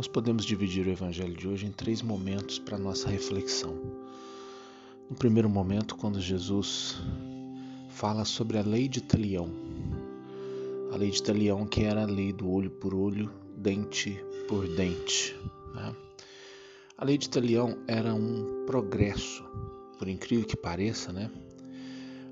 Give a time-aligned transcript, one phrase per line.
[0.00, 3.76] nós podemos dividir o Evangelho de hoje em três momentos para nossa reflexão.
[5.10, 6.96] No primeiro momento, quando Jesus
[7.90, 9.50] fala sobre a lei de Talião,
[10.90, 14.18] a lei de Talião que era a lei do olho por olho, dente
[14.48, 15.36] por dente.
[15.74, 15.94] Né?
[16.96, 19.44] A lei de Talião era um progresso,
[19.98, 21.30] por incrível que pareça, né?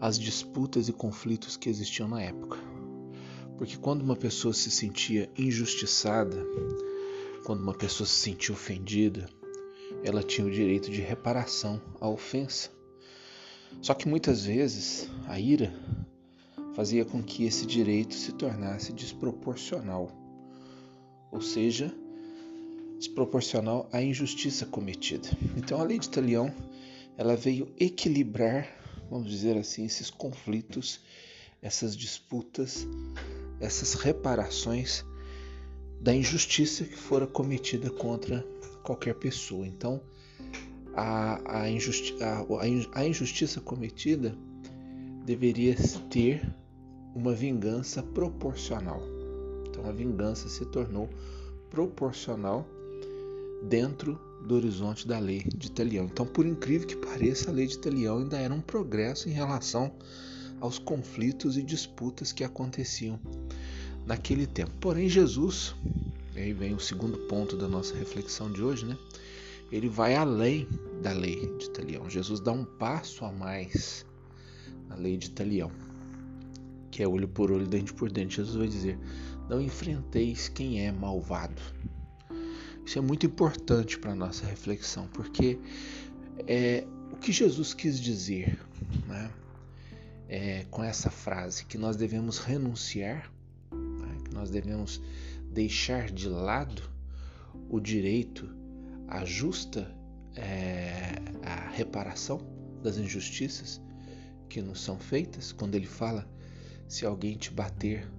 [0.00, 2.58] As disputas e conflitos que existiam na época.
[3.56, 6.44] Porque quando uma pessoa se sentia injustiçada,
[7.44, 9.28] quando uma pessoa se sentia ofendida,
[10.04, 12.70] ela tinha o direito de reparação à ofensa.
[13.80, 15.72] Só que muitas vezes a ira
[16.74, 20.10] fazia com que esse direito se tornasse desproporcional,
[21.30, 21.92] ou seja,
[22.98, 25.28] desproporcional à injustiça cometida.
[25.56, 26.54] Então a lei de Talião
[27.16, 28.68] ela veio equilibrar,
[29.10, 31.00] vamos dizer assim, esses conflitos,
[31.60, 32.86] essas disputas,
[33.60, 35.04] essas reparações
[36.02, 38.44] da injustiça que fora cometida contra
[38.82, 39.64] qualquer pessoa.
[39.64, 40.00] Então,
[40.94, 42.44] a, a, injusti a,
[42.92, 44.36] a injustiça cometida
[45.24, 45.76] deveria
[46.10, 46.42] ter
[47.14, 49.00] uma vingança proporcional.
[49.68, 51.08] Então, a vingança se tornou
[51.70, 52.66] proporcional
[53.62, 56.06] dentro do horizonte da lei de Italião.
[56.06, 59.92] Então, por incrível que pareça, a lei de Italião ainda era um progresso em relação
[60.60, 63.20] aos conflitos e disputas que aconteciam
[64.06, 64.72] naquele tempo.
[64.80, 65.74] Porém, Jesus,
[66.34, 68.96] e aí vem o segundo ponto da nossa reflexão de hoje, né?
[69.70, 70.68] Ele vai além
[71.02, 72.08] da lei de Italião.
[72.08, 74.04] Jesus dá um passo a mais
[74.88, 75.70] na lei de Italião,
[76.90, 78.36] que é olho por olho, dente por dente.
[78.36, 78.98] Jesus vai dizer:
[79.48, 81.62] Não enfrenteis quem é malvado.
[82.84, 85.58] Isso é muito importante para a nossa reflexão, porque
[86.46, 88.58] é, o que Jesus quis dizer
[89.06, 89.30] né,
[90.28, 93.30] é, com essa frase, que nós devemos renunciar
[94.42, 95.00] nós devemos
[95.52, 96.82] deixar de lado
[97.70, 98.52] o direito
[99.06, 99.88] à justa
[100.34, 101.14] é,
[101.44, 102.40] à reparação
[102.82, 103.80] das injustiças
[104.48, 105.52] que nos são feitas.
[105.52, 106.28] Quando ele fala,
[106.88, 108.10] se alguém te bater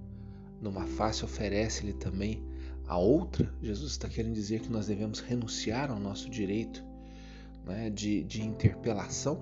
[0.62, 2.42] numa face, oferece-lhe também
[2.86, 3.52] a outra.
[3.60, 6.82] Jesus está querendo dizer que nós devemos renunciar ao nosso direito
[7.66, 9.38] né, de, de interpelação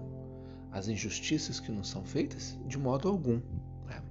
[0.73, 2.59] às injustiças que nos são feitas?
[2.67, 3.41] De modo algum.
[3.87, 4.03] Né?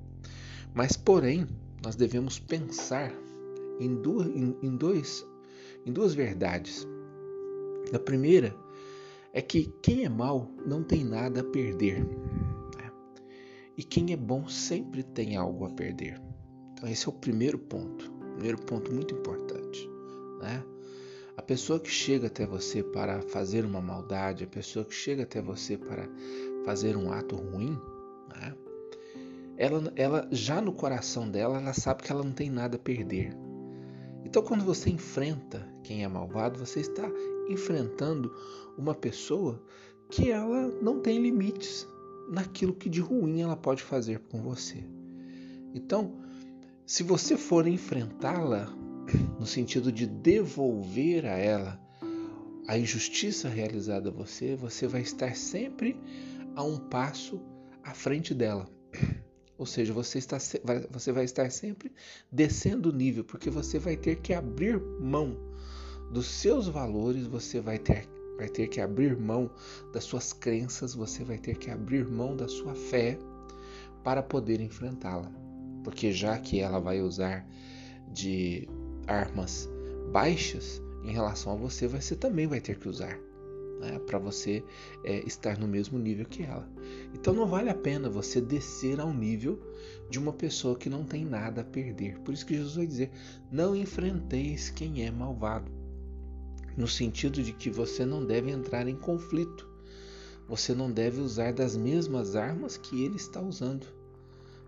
[0.74, 1.46] Mas, porém,
[1.84, 3.12] nós devemos pensar
[3.80, 5.26] em duas, em, em dois,
[5.86, 6.88] em duas verdades.
[7.94, 8.56] A primeira
[9.34, 12.04] é que quem é mal não tem nada a perder.
[12.04, 12.92] Né?
[13.78, 16.22] E quem é bom sempre tem algo a perder.
[16.74, 18.12] Então, esse é o primeiro ponto.
[18.34, 19.90] Primeiro ponto muito importante.
[20.40, 20.64] Né?
[21.36, 25.42] A pessoa que chega até você para fazer uma maldade, a pessoa que chega até
[25.42, 26.08] você para
[26.66, 27.80] fazer um ato ruim,
[28.30, 28.56] né?
[29.62, 33.32] Ela, ela já no coração dela, ela sabe que ela não tem nada a perder.
[34.26, 37.08] Então, quando você enfrenta quem é malvado, você está
[37.48, 38.34] enfrentando
[38.76, 39.62] uma pessoa
[40.10, 41.88] que ela não tem limites
[42.28, 44.84] naquilo que de ruim ela pode fazer com você.
[45.76, 46.16] Então,
[46.84, 48.66] se você for enfrentá-la
[49.40, 51.80] no sentido de devolver a ela
[52.68, 56.00] a injustiça realizada a você, você vai estar sempre
[56.56, 57.40] a um passo
[57.84, 58.68] à frente dela.
[59.62, 60.40] Ou seja, você, está,
[60.90, 61.92] você vai estar sempre
[62.32, 65.38] descendo o nível, porque você vai ter que abrir mão
[66.12, 69.52] dos seus valores, você vai ter, vai ter que abrir mão
[69.94, 73.20] das suas crenças, você vai ter que abrir mão da sua fé
[74.04, 75.32] para poder enfrentá-la.
[75.84, 77.48] Porque já que ela vai usar
[78.12, 78.68] de
[79.06, 79.70] armas
[80.12, 83.16] baixas em relação a você, você também vai ter que usar
[83.82, 84.64] né, para você
[85.04, 86.70] é, estar no mesmo nível que ela.
[87.14, 89.60] Então não vale a pena você descer ao nível
[90.10, 92.20] de uma pessoa que não tem nada a perder.
[92.20, 93.12] Por isso que Jesus vai dizer:
[93.52, 95.72] não enfrenteis quem é malvado,
[96.78, 99.70] no sentido de que você não deve entrar em conflito.
[100.48, 103.88] Você não deve usar das mesmas armas que ele está usando.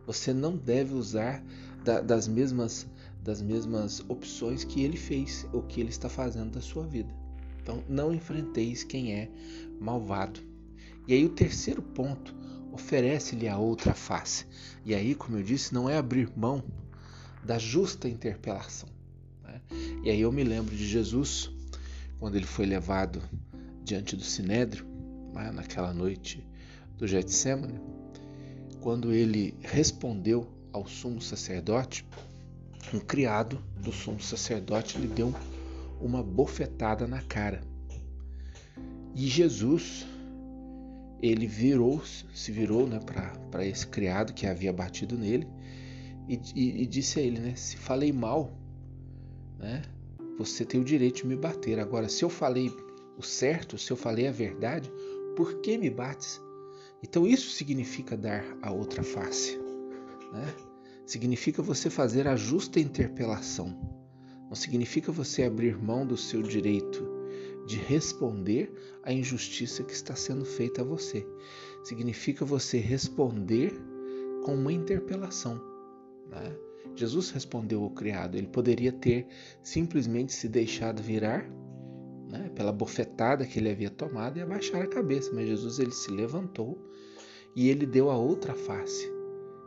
[0.05, 1.43] Você não deve usar
[1.83, 2.87] da, das mesmas
[3.21, 7.22] das mesmas opções que ele fez ou que ele está fazendo da sua vida.
[7.63, 9.29] Então, não enfrenteis quem é
[9.79, 10.41] malvado.
[11.07, 12.35] E aí, o terceiro ponto,
[12.73, 14.45] oferece-lhe a outra face.
[14.85, 16.61] E aí, como eu disse, não é abrir mão
[17.41, 18.89] da justa interpelação.
[19.41, 19.61] Né?
[20.03, 21.49] E aí, eu me lembro de Jesus,
[22.19, 23.21] quando ele foi levado
[23.81, 24.85] diante do sinédrio,
[25.33, 25.49] né?
[25.49, 26.45] naquela noite
[26.97, 27.79] do Getsemane,
[28.81, 32.05] quando ele respondeu ao sumo sacerdote,
[32.93, 35.52] um criado do sumo sacerdote lhe deu um
[36.03, 37.61] uma bofetada na cara.
[39.15, 40.05] E Jesus,
[41.21, 42.01] ele virou,
[42.33, 42.99] se virou né,
[43.49, 45.47] para esse criado que havia batido nele
[46.27, 48.51] e, e, e, disse a ele, né, se falei mal,
[49.57, 49.81] né,
[50.37, 51.79] você tem o direito de me bater.
[51.79, 52.71] Agora, se eu falei
[53.17, 54.91] o certo, se eu falei a verdade,
[55.35, 56.41] por que me bates?
[57.03, 59.57] Então, isso significa dar a outra face.
[60.31, 60.53] Né?
[61.05, 64.02] Significa você fazer a justa interpelação.
[64.53, 67.03] Não significa você abrir mão do seu direito
[67.65, 68.71] de responder
[69.01, 71.25] à injustiça que está sendo feita a você.
[71.83, 73.73] Significa você responder
[74.45, 75.59] com uma interpelação.
[76.29, 76.55] Né?
[76.95, 78.35] Jesus respondeu ao criado.
[78.35, 79.25] Ele poderia ter
[79.63, 81.49] simplesmente se deixado virar
[82.29, 86.11] né, pela bofetada que ele havia tomado e abaixar a cabeça, mas Jesus ele se
[86.11, 86.77] levantou
[87.55, 89.11] e ele deu a outra face.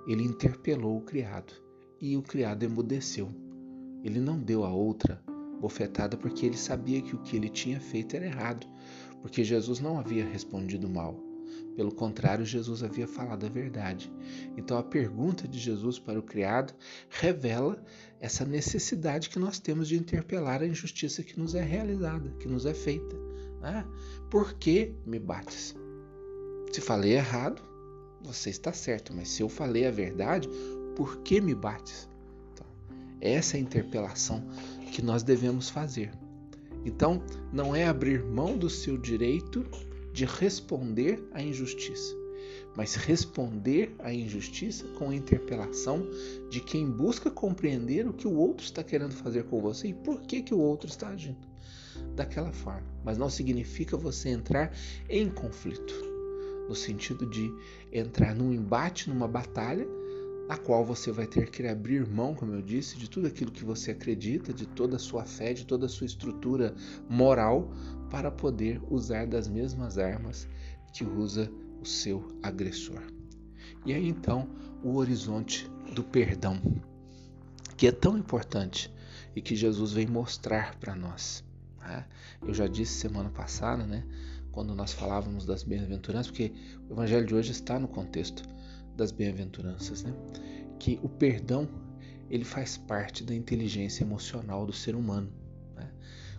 [0.07, 1.53] Ele interpelou o criado
[2.01, 3.46] e o criado emudeceu.
[4.07, 5.21] Ele não deu a outra
[5.61, 8.65] bofetada porque ele sabia que o que ele tinha feito era errado,
[9.21, 11.19] porque Jesus não havia respondido mal.
[11.75, 14.13] Pelo contrário, Jesus havia falado a verdade.
[14.57, 16.73] Então, a pergunta de Jesus para o criado
[17.09, 17.85] revela
[18.21, 22.65] essa necessidade que nós temos de interpelar a injustiça que nos é realizada, que nos
[22.65, 23.17] é feita.
[23.61, 23.85] Né?
[24.31, 25.75] Por que me bates?
[26.73, 27.61] Se falei errado,
[28.23, 30.49] você está certo, mas se eu falei a verdade,
[30.95, 32.09] por que me bates?
[33.21, 34.43] Essa é a interpelação
[34.93, 36.11] que nós devemos fazer.
[36.85, 37.23] Então,
[37.53, 39.67] não é abrir mão do seu direito
[40.13, 42.15] de responder à injustiça,
[42.77, 46.09] mas responder à injustiça com a interpelação
[46.49, 50.23] de quem busca compreender o que o outro está querendo fazer com você e por
[50.23, 51.47] que, que o outro está agindo
[52.15, 52.87] daquela forma.
[53.05, 54.73] Mas não significa você entrar
[55.09, 55.95] em conflito,
[56.69, 57.53] no sentido de
[57.93, 59.87] entrar num embate, numa batalha,
[60.49, 63.65] na qual você vai ter que abrir mão, como eu disse, de tudo aquilo que
[63.65, 66.75] você acredita, de toda a sua fé, de toda a sua estrutura
[67.09, 67.73] moral,
[68.11, 70.49] para poder usar das mesmas armas
[70.93, 71.51] que usa
[71.81, 73.03] o seu agressor.
[73.85, 74.49] E aí então
[74.83, 76.61] o horizonte do perdão,
[77.77, 78.93] que é tão importante
[79.35, 81.45] e que Jesus vem mostrar para nós.
[81.81, 82.05] Né?
[82.47, 84.05] Eu já disse semana passada, né,
[84.53, 86.53] quando nós falávamos das bem-aventuranças, porque
[86.89, 88.43] o evangelho de hoje está no contexto
[88.97, 90.13] das bem-aventuranças, né?
[90.79, 91.69] que o perdão
[92.29, 95.33] ele faz parte da inteligência emocional do ser humano.
[95.75, 95.91] Né?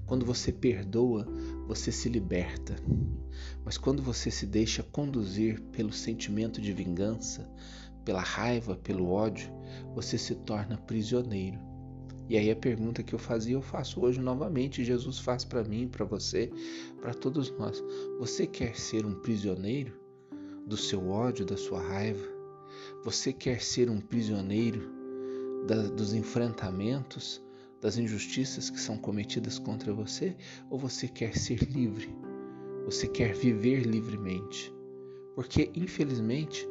[0.06, 1.26] Quando você perdoa,
[1.68, 2.76] você se liberta.
[3.64, 7.50] Mas quando você se deixa conduzir pelo sentimento de vingança,
[8.04, 9.52] pela raiva, pelo ódio,
[9.94, 11.60] você se torna prisioneiro.
[12.30, 15.88] E aí a pergunta que eu fazia, eu faço hoje novamente, Jesus faz para mim,
[15.88, 16.52] para você,
[17.02, 17.82] para todos nós.
[18.20, 19.98] Você quer ser um prisioneiro
[20.66, 22.37] do seu ódio, da sua raiva?
[23.04, 24.92] Você quer ser um prisioneiro
[25.68, 27.42] da, dos enfrentamentos,
[27.82, 30.36] das injustiças que são cometidas contra você?
[30.70, 32.14] Ou você quer ser livre?
[32.86, 34.74] Você quer viver livremente?
[35.36, 36.68] Porque, infelizmente,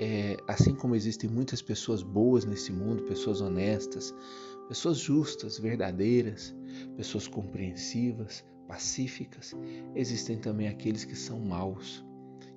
[0.00, 4.14] é, assim como existem muitas pessoas boas nesse mundo, pessoas honestas,
[4.68, 6.54] pessoas justas, verdadeiras,
[6.96, 9.52] pessoas compreensivas, pacíficas,
[9.96, 12.04] existem também aqueles que são maus,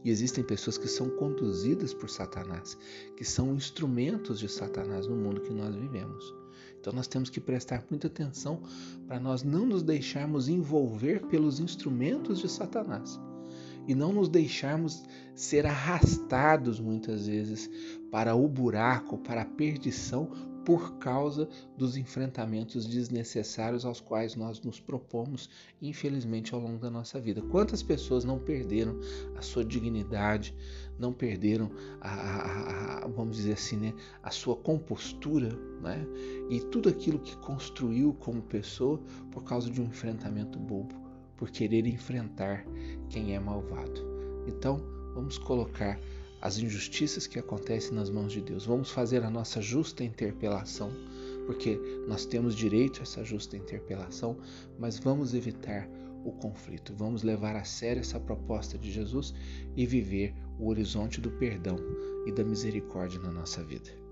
[0.03, 2.77] e existem pessoas que são conduzidas por Satanás,
[3.15, 6.35] que são instrumentos de Satanás no mundo que nós vivemos.
[6.79, 8.61] Então nós temos que prestar muita atenção
[9.07, 13.19] para nós não nos deixarmos envolver pelos instrumentos de Satanás
[13.87, 15.03] e não nos deixarmos
[15.35, 17.69] ser arrastados muitas vezes
[18.11, 20.29] para o buraco, para a perdição
[20.65, 21.47] por causa
[21.77, 25.49] dos enfrentamentos desnecessários aos quais nós nos propomos,
[25.81, 27.41] infelizmente, ao longo da nossa vida.
[27.41, 28.99] Quantas pessoas não perderam
[29.35, 30.55] a sua dignidade,
[30.97, 35.49] não perderam a, a, a vamos dizer assim, né, a sua compostura,
[35.81, 36.05] né,
[36.49, 40.95] e tudo aquilo que construiu como pessoa por causa de um enfrentamento bobo,
[41.35, 42.65] por querer enfrentar
[43.09, 44.01] quem é malvado.
[44.47, 44.81] Então,
[45.13, 45.99] vamos colocar
[46.43, 48.65] as injustiças que acontecem nas mãos de Deus.
[48.65, 50.91] Vamos fazer a nossa justa interpelação,
[51.45, 54.37] porque nós temos direito a essa justa interpelação,
[54.77, 55.87] mas vamos evitar
[56.25, 56.93] o conflito.
[56.97, 59.33] Vamos levar a sério essa proposta de Jesus
[59.73, 61.77] e viver o horizonte do perdão
[62.27, 64.02] e da misericórdia na nossa vida.